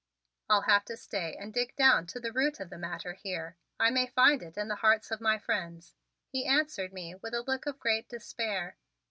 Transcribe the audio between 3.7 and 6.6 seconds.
I may find it in the hearts of my friends," he